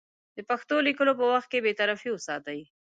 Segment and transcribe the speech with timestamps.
[0.35, 2.59] د پېښو لیکلو په وخت کې بېطرفي وساتي.